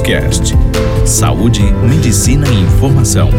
Cast. 0.00 0.54
Saúde, 1.04 1.62
medicina 1.88 2.46
e 2.48 2.60
informação. 2.60 3.30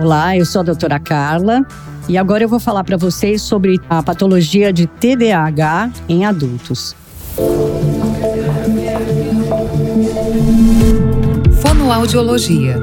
Olá, 0.00 0.36
eu 0.36 0.44
sou 0.44 0.60
a 0.60 0.62
doutora 0.64 0.98
Carla 0.98 1.64
e 2.08 2.18
agora 2.18 2.44
eu 2.44 2.48
vou 2.48 2.58
falar 2.58 2.84
para 2.84 2.96
vocês 2.96 3.42
sobre 3.42 3.80
a 3.88 4.02
patologia 4.02 4.72
de 4.72 4.86
TDAH 4.86 5.90
em 6.08 6.24
adultos. 6.24 6.94
Fonoaudiologia. 11.60 12.80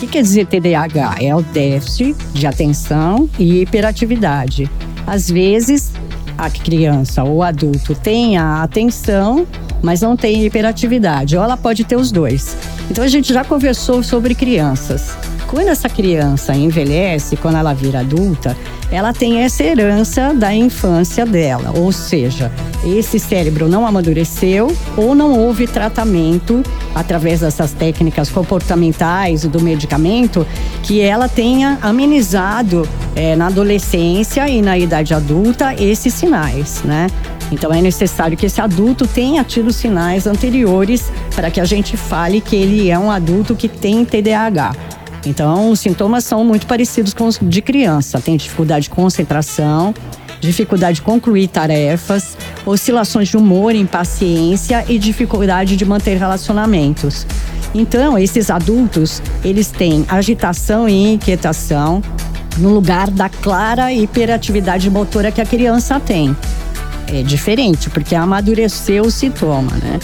Que 0.00 0.06
quer 0.06 0.22
dizer 0.22 0.46
TDAH? 0.46 1.16
É 1.20 1.36
o 1.36 1.42
déficit 1.42 2.16
de 2.32 2.46
atenção 2.46 3.28
e 3.38 3.60
hiperatividade. 3.60 4.68
Às 5.06 5.30
vezes, 5.30 5.92
a 6.38 6.48
criança 6.48 7.22
ou 7.22 7.42
adulto 7.42 7.94
tem 7.94 8.38
a 8.38 8.62
atenção, 8.62 9.46
mas 9.82 10.00
não 10.00 10.16
tem 10.16 10.46
hiperatividade, 10.46 11.36
ou 11.36 11.44
ela 11.44 11.54
pode 11.54 11.84
ter 11.84 11.96
os 11.96 12.10
dois. 12.10 12.56
Então 12.90 13.04
a 13.04 13.08
gente 13.08 13.30
já 13.30 13.44
conversou 13.44 14.02
sobre 14.02 14.34
crianças. 14.34 15.14
Quando 15.46 15.68
essa 15.68 15.88
criança 15.88 16.54
envelhece, 16.54 17.36
quando 17.36 17.58
ela 17.58 17.74
vira 17.74 18.00
adulta, 18.00 18.56
ela 18.90 19.12
tem 19.12 19.40
essa 19.40 19.62
herança 19.62 20.32
da 20.32 20.54
infância 20.54 21.26
dela, 21.26 21.74
ou 21.76 21.92
seja, 21.92 22.50
esse 22.84 23.18
cérebro 23.18 23.68
não 23.68 23.86
amadureceu 23.86 24.74
ou 24.96 25.14
não 25.14 25.38
houve 25.38 25.66
tratamento 25.66 26.62
através 26.94 27.40
dessas 27.40 27.72
técnicas 27.72 28.30
comportamentais 28.30 29.44
do 29.44 29.60
medicamento 29.60 30.46
que 30.82 31.00
ela 31.00 31.28
tenha 31.28 31.78
amenizado 31.82 32.88
é, 33.14 33.36
na 33.36 33.48
adolescência 33.48 34.48
e 34.48 34.62
na 34.62 34.78
idade 34.78 35.12
adulta 35.12 35.74
esses 35.74 36.14
sinais, 36.14 36.82
né? 36.84 37.08
Então 37.52 37.72
é 37.72 37.82
necessário 37.82 38.36
que 38.36 38.46
esse 38.46 38.60
adulto 38.60 39.06
tenha 39.06 39.42
tido 39.44 39.72
sinais 39.72 40.26
anteriores 40.26 41.10
para 41.34 41.50
que 41.50 41.60
a 41.60 41.64
gente 41.64 41.96
fale 41.96 42.40
que 42.40 42.56
ele 42.56 42.90
é 42.90 42.98
um 42.98 43.10
adulto 43.10 43.54
que 43.54 43.68
tem 43.68 44.04
TDAH. 44.04 44.72
Então, 45.26 45.70
os 45.70 45.80
sintomas 45.80 46.24
são 46.24 46.44
muito 46.44 46.66
parecidos 46.66 47.12
com 47.12 47.26
os 47.26 47.38
de 47.40 47.60
criança. 47.60 48.20
Tem 48.20 48.36
dificuldade 48.36 48.84
de 48.84 48.90
concentração, 48.90 49.94
dificuldade 50.40 50.96
de 50.96 51.02
concluir 51.02 51.48
tarefas, 51.48 52.36
oscilações 52.70 53.28
de 53.28 53.36
humor, 53.36 53.74
impaciência 53.74 54.84
e 54.88 54.98
dificuldade 54.98 55.76
de 55.76 55.84
manter 55.84 56.16
relacionamentos. 56.16 57.26
Então, 57.74 58.18
esses 58.18 58.50
adultos, 58.50 59.22
eles 59.44 59.70
têm 59.70 60.04
agitação 60.08 60.88
e 60.88 61.14
inquietação 61.14 62.02
no 62.58 62.70
lugar 62.70 63.10
da 63.10 63.28
clara 63.28 63.92
hiperatividade 63.92 64.88
motora 64.90 65.30
que 65.30 65.40
a 65.40 65.46
criança 65.46 66.00
tem. 66.00 66.36
É 67.06 67.22
diferente, 67.22 67.90
porque 67.90 68.14
amadureceu 68.14 69.04
o 69.04 69.10
sintoma, 69.10 69.72
né? 69.76 69.98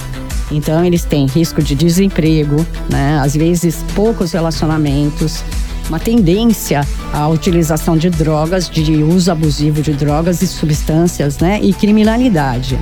Então, 0.50 0.84
eles 0.84 1.04
têm 1.04 1.26
risco 1.26 1.60
de 1.62 1.74
desemprego, 1.74 2.64
né? 2.88 3.18
às 3.20 3.34
vezes 3.34 3.84
poucos 3.94 4.32
relacionamentos, 4.32 5.42
uma 5.88 5.98
tendência 5.98 6.86
à 7.12 7.28
utilização 7.28 7.96
de 7.96 8.10
drogas, 8.10 8.68
de 8.68 9.02
uso 9.02 9.30
abusivo 9.30 9.82
de 9.82 9.92
drogas 9.92 10.42
e 10.42 10.46
substâncias, 10.46 11.38
né? 11.38 11.60
E 11.62 11.72
criminalidade. 11.72 12.78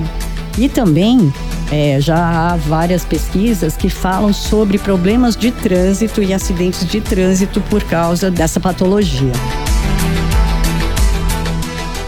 E 0.57 0.69
também 0.69 1.33
é, 1.71 1.99
já 1.99 2.15
há 2.15 2.55
várias 2.55 3.03
pesquisas 3.03 3.75
que 3.75 3.89
falam 3.89 4.31
sobre 4.31 4.77
problemas 4.77 5.35
de 5.35 5.51
trânsito 5.51 6.23
e 6.23 6.33
acidentes 6.33 6.85
de 6.85 7.01
trânsito 7.01 7.59
por 7.61 7.83
causa 7.83 8.31
dessa 8.31 8.59
patologia. 8.59 9.33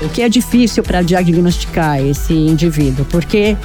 O 0.01 0.09
que 0.09 0.21
é 0.21 0.29
difícil 0.29 0.83
para 0.83 1.01
diagnosticar 1.01 1.99
esse 1.99 2.33
indivíduo, 2.33 3.05
porque 3.09 3.57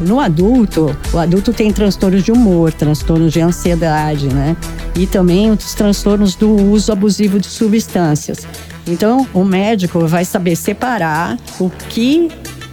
no 0.00 0.18
adulto, 0.18 0.96
o 1.12 1.18
adulto 1.18 1.52
tem 1.52 1.72
transtornos 1.72 2.22
de 2.22 2.32
humor, 2.32 2.72
transtornos 2.72 3.32
de 3.32 3.40
ansiedade, 3.40 4.28
né? 4.28 4.56
E 4.96 5.06
também 5.06 5.50
os 5.50 5.74
transtornos 5.74 6.34
do 6.34 6.50
uso 6.50 6.90
abusivo 6.90 7.38
de 7.38 7.46
substâncias. 7.46 8.46
Então, 8.86 9.26
o 9.34 9.44
médico 9.44 10.06
vai 10.06 10.24
saber 10.24 10.56
separar 10.56 11.38
o 11.58 11.70
que 11.88 12.28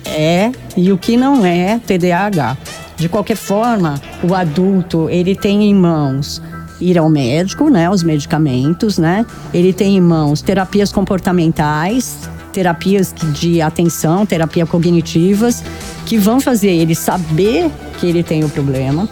é 0.05 0.51
e 0.75 0.91
o 0.91 0.97
que 0.97 1.17
não 1.17 1.45
é 1.45 1.79
TDAH. 1.79 2.57
De 2.95 3.07
qualquer 3.07 3.37
forma, 3.37 4.01
o 4.23 4.33
adulto, 4.33 5.09
ele 5.09 5.35
tem 5.35 5.65
em 5.65 5.75
mãos 5.75 6.41
ir 6.79 6.97
ao 6.97 7.09
médico, 7.09 7.69
né, 7.69 7.89
os 7.89 8.03
medicamentos, 8.03 8.97
né? 8.97 9.25
Ele 9.53 9.73
tem 9.73 9.97
em 9.97 10.01
mãos 10.01 10.41
terapias 10.41 10.91
comportamentais, 10.91 12.29
terapias 12.53 13.13
de 13.33 13.61
atenção, 13.61 14.25
terapia 14.25 14.65
cognitivas, 14.65 15.63
que 16.07 16.17
vão 16.17 16.39
fazer 16.39 16.69
ele 16.69 16.95
saber 16.95 17.69
que 17.99 18.07
ele 18.07 18.23
tem 18.23 18.43
o 18.43 18.49
problema 18.49 19.09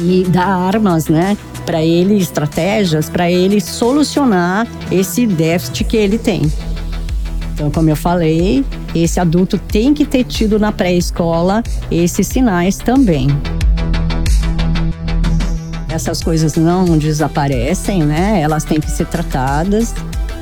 e 0.00 0.24
dar 0.28 0.46
armas, 0.46 1.06
né, 1.06 1.36
para 1.64 1.82
ele, 1.82 2.16
estratégias 2.16 3.08
para 3.08 3.30
ele 3.30 3.60
solucionar 3.60 4.66
esse 4.90 5.24
déficit 5.24 5.84
que 5.84 5.96
ele 5.96 6.18
tem. 6.18 6.42
Então, 7.54 7.70
como 7.70 7.88
eu 7.88 7.96
falei, 7.96 8.64
esse 8.92 9.20
adulto 9.20 9.56
tem 9.56 9.94
que 9.94 10.04
ter 10.04 10.24
tido 10.24 10.58
na 10.58 10.72
pré-escola 10.72 11.62
esses 11.90 12.26
sinais 12.26 12.76
também. 12.76 13.28
Essas 15.88 16.22
coisas 16.22 16.56
não 16.56 16.98
desaparecem, 16.98 18.02
né? 18.02 18.40
Elas 18.40 18.64
têm 18.64 18.80
que 18.80 18.90
ser 18.90 19.06
tratadas 19.06 19.94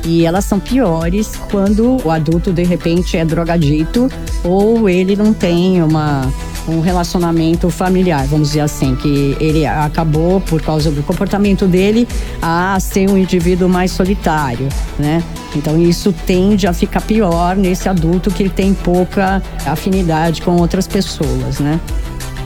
e 0.05 0.25
elas 0.25 0.45
são 0.45 0.61
piores 0.61 1.33
quando 1.51 1.97
o 2.05 2.11
adulto 2.11 2.53
de 2.53 2.63
repente 2.63 3.17
é 3.17 3.25
drogadito 3.25 4.09
ou 4.43 4.89
ele 4.89 5.17
não 5.17 5.33
tem 5.33 5.83
uma 5.83 6.31
um 6.67 6.81
relacionamento 6.81 7.69
familiar, 7.69 8.27
vamos 8.27 8.49
dizer 8.49 8.61
assim, 8.61 8.95
que 8.97 9.37
ele 9.39 9.67
acabou 9.67 10.41
por 10.41 10.63
causa 10.63 10.91
do 10.91 11.03
comportamento 11.03 11.67
dele 11.67 12.09
a 12.41 12.79
ser 12.81 13.09
um 13.11 13.19
indivíduo 13.19 13.69
mais 13.69 13.93
solitário, 13.93 14.69
né? 14.99 15.23
Então 15.55 15.79
isso 15.81 16.13
tende 16.27 16.67
a 16.67 16.73
ficar 16.73 17.03
pior 17.03 17.55
nesse 17.55 17.89
adulto 17.89 18.31
que 18.31 18.49
tem 18.49 18.73
pouca 18.73 19.43
afinidade 19.67 20.41
com 20.41 20.57
outras 20.57 20.87
pessoas, 20.87 21.59
né? 21.61 21.79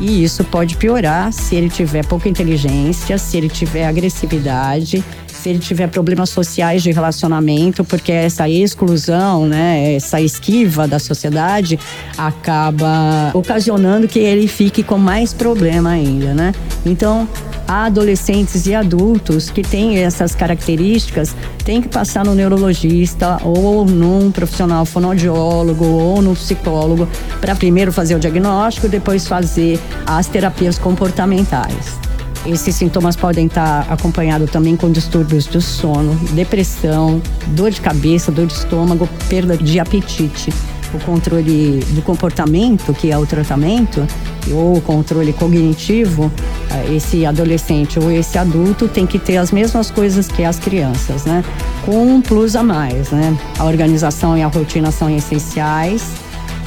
E 0.00 0.22
isso 0.22 0.44
pode 0.44 0.76
piorar 0.76 1.32
se 1.32 1.56
ele 1.56 1.68
tiver 1.68 2.04
pouca 2.04 2.28
inteligência, 2.28 3.18
se 3.18 3.36
ele 3.36 3.48
tiver 3.48 3.86
agressividade, 3.86 5.04
se 5.38 5.49
ele 5.49 5.59
tiver 5.59 5.88
problemas 5.88 6.31
sociais 6.31 6.82
de 6.82 6.91
relacionamento, 6.91 7.84
porque 7.84 8.10
essa 8.10 8.49
exclusão, 8.49 9.47
né, 9.47 9.94
essa 9.94 10.21
esquiva 10.21 10.88
da 10.88 10.99
sociedade 10.99 11.78
acaba 12.16 13.31
ocasionando 13.32 14.09
que 14.09 14.19
ele 14.19 14.48
fique 14.48 14.82
com 14.82 14.98
mais 14.98 15.32
problema 15.32 15.91
ainda, 15.91 16.34
né? 16.34 16.53
Então, 16.84 17.28
adolescentes 17.69 18.66
e 18.66 18.75
adultos 18.75 19.50
que 19.50 19.62
têm 19.62 19.98
essas 19.98 20.34
características 20.34 21.37
têm 21.65 21.82
que 21.82 21.88
passar 21.88 22.25
no 22.25 22.34
neurologista 22.34 23.38
ou 23.44 23.84
num 23.84 24.31
profissional 24.31 24.87
fonoaudiólogo 24.87 25.84
ou 25.84 26.22
no 26.22 26.34
psicólogo 26.34 27.06
para 27.41 27.54
primeiro 27.54 27.93
fazer 27.93 28.15
o 28.15 28.19
diagnóstico, 28.19 28.88
depois 28.88 29.27
fazer 29.27 29.78
as 30.06 30.27
terapias 30.27 30.78
comportamentais. 30.78 32.07
Esses 32.47 32.75
sintomas 32.75 33.16
podem 33.16 33.47
estar 33.47 33.87
acompanhados 33.91 34.50
também 34.50 34.76
com 34.76 34.91
distúrbios 34.91 35.47
do 35.47 35.60
sono, 35.60 36.15
depressão, 36.32 37.21
dor 37.49 37.71
de 37.71 37.81
cabeça, 37.81 38.32
dor 38.32 38.47
de 38.47 38.54
estômago, 38.54 39.09
perda 39.28 39.56
de 39.56 39.78
apetite. 39.78 40.53
O 40.94 40.98
controle 41.00 41.81
do 41.91 42.00
comportamento, 42.00 42.94
que 42.94 43.10
é 43.10 43.19
o 43.19 43.27
tratamento, 43.27 44.06
ou 44.50 44.78
o 44.78 44.81
controle 44.81 45.34
cognitivo, 45.34 46.32
eh, 46.71 46.94
esse 46.94 47.27
adolescente 47.27 47.98
ou 47.98 48.10
esse 48.10 48.38
adulto 48.38 48.88
tem 48.88 49.06
que 49.06 49.19
ter 49.19 49.37
as 49.37 49.53
mesmas 49.53 49.91
coisas 49.91 50.28
que 50.28 50.42
as 50.42 50.59
crianças, 50.59 51.27
né? 51.27 51.45
Com 51.84 52.07
um 52.07 52.22
plus 52.22 52.57
a 52.57 52.62
mais, 52.62 53.10
né? 53.10 53.36
A 53.59 53.65
organização 53.65 54.39
e 54.39 54.42
a 54.42 54.47
rotina 54.47 54.91
são 54.91 55.10
essenciais 55.10 56.03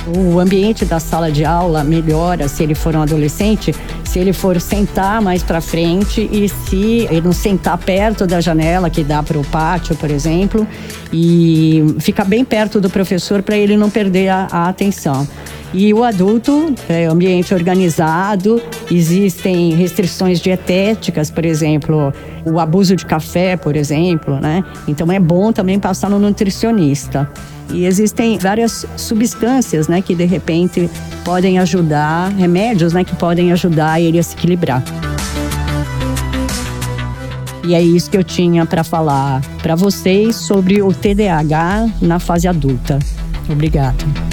o 0.08 0.40
ambiente 0.40 0.86
da 0.86 1.00
sala 1.00 1.32
de 1.32 1.46
aula 1.46 1.84
melhora 1.84 2.48
se 2.48 2.64
ele 2.64 2.76
for 2.76 2.96
um 2.96 3.02
adolescente, 3.02 3.74
se 4.04 4.20
ele 4.20 4.34
for 4.34 4.60
sentar 4.60 5.22
mais 5.22 5.44
para 5.44 5.62
frente 5.62 6.28
e 6.32 6.50
se 6.50 7.08
ele 7.10 7.22
não 7.22 7.34
sentar 7.34 7.78
perto 7.78 8.26
da 8.26 8.42
janela 8.42 8.90
que 8.90 9.04
dá 9.04 9.22
para 9.22 9.38
o 9.38 9.44
pátio, 9.44 9.96
por 9.96 10.10
exemplo, 10.10 10.68
e 11.14 11.96
ficar 12.00 12.26
bem 12.26 12.44
perto 12.44 12.82
do 12.82 12.90
professor 12.90 13.42
para 13.42 13.58
ele 13.58 13.78
não 13.78 13.90
perder 13.90 14.30
a, 14.30 14.48
a 14.52 14.70
atenção. 14.70 15.28
E 15.74 15.94
o 15.94 16.04
adulto, 16.04 16.76
é 16.90 17.06
ambiente 17.06 17.54
organizado, 17.54 18.62
existem 18.90 19.74
restrições 19.74 20.42
dietéticas, 20.42 21.32
por 21.32 21.46
exemplo, 21.46 22.14
o 22.46 22.60
abuso 22.60 22.96
de 22.96 23.06
café, 23.06 23.56
por 23.56 23.78
exemplo, 23.78 24.40
né? 24.40 24.64
Então 24.86 25.10
é 25.10 25.20
bom 25.20 25.54
também 25.54 25.80
passar 25.80 26.10
no 26.10 26.20
nutricionista. 26.20 27.30
E 27.74 27.86
existem 27.86 28.38
várias 28.38 28.86
substâncias, 28.98 29.88
né, 29.88 30.02
que 30.02 30.14
de 30.14 30.26
repente 30.26 30.90
podem 31.24 31.58
ajudar, 31.60 32.30
remédios, 32.32 32.92
né, 32.92 33.06
que 33.06 33.16
podem 33.16 33.54
ajudar 33.54 34.02
ele 34.02 34.20
a 34.20 34.24
se 34.24 34.36
equilibrar. 34.36 34.84
E 37.64 37.74
é 37.74 37.82
isso 37.82 38.10
que 38.10 38.18
eu 38.18 38.24
tinha 38.24 38.66
para 38.66 38.84
falar 38.84 39.42
para 39.62 39.76
vocês 39.76 40.36
sobre 40.36 40.82
o 40.82 40.92
TDAH 40.92 41.88
na 42.02 42.20
fase 42.20 42.48
adulta. 42.48 43.00
Obrigada. 43.48 44.31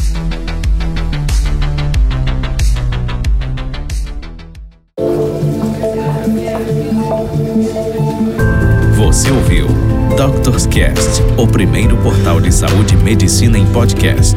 Doctor's 10.48 10.66
Cast, 10.66 11.22
o 11.36 11.46
primeiro 11.46 11.94
portal 11.98 12.40
de 12.40 12.50
saúde 12.50 12.94
e 12.94 12.96
medicina 12.96 13.58
em 13.58 13.66
podcast. 13.66 14.34